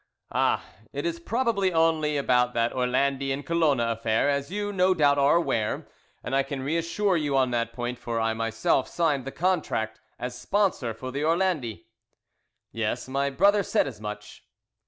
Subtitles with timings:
[0.31, 5.19] "Ah, it is probably only about that Orlandi and Colona affair, as you, no doubt,
[5.19, 5.85] are aware,
[6.23, 9.99] and I can re assure you on that point, for I myself signed the contract
[10.17, 11.85] as sponsor for this Orlandi."
[12.71, 14.43] "Yes, my brother said as much."